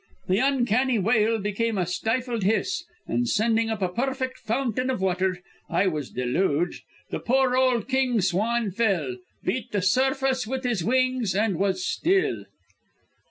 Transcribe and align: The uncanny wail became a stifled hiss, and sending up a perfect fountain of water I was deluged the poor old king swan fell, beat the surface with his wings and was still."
The 0.27 0.39
uncanny 0.39 0.97
wail 0.97 1.37
became 1.37 1.77
a 1.77 1.85
stifled 1.85 2.41
hiss, 2.41 2.85
and 3.05 3.29
sending 3.29 3.69
up 3.69 3.83
a 3.83 3.87
perfect 3.89 4.39
fountain 4.39 4.89
of 4.89 4.99
water 4.99 5.43
I 5.69 5.85
was 5.85 6.09
deluged 6.09 6.81
the 7.11 7.19
poor 7.19 7.55
old 7.55 7.87
king 7.87 8.19
swan 8.19 8.71
fell, 8.71 9.17
beat 9.43 9.71
the 9.71 9.83
surface 9.83 10.47
with 10.47 10.63
his 10.63 10.83
wings 10.83 11.35
and 11.35 11.55
was 11.55 11.85
still." 11.85 12.45